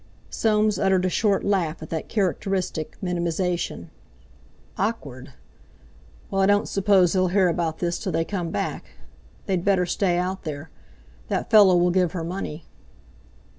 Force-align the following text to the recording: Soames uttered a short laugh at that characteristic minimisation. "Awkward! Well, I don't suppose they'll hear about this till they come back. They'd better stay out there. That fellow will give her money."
Soames 0.31 0.79
uttered 0.79 1.05
a 1.05 1.09
short 1.09 1.43
laugh 1.43 1.83
at 1.83 1.91
that 1.91 2.09
characteristic 2.09 2.97
minimisation. 3.03 3.91
"Awkward! 4.75 5.33
Well, 6.31 6.41
I 6.41 6.47
don't 6.47 6.67
suppose 6.67 7.13
they'll 7.13 7.27
hear 7.27 7.47
about 7.49 7.77
this 7.77 7.99
till 7.99 8.11
they 8.11 8.25
come 8.25 8.49
back. 8.49 8.83
They'd 9.45 9.63
better 9.63 9.85
stay 9.85 10.17
out 10.17 10.41
there. 10.43 10.71
That 11.27 11.51
fellow 11.51 11.77
will 11.77 11.91
give 11.91 12.13
her 12.13 12.23
money." 12.23 12.65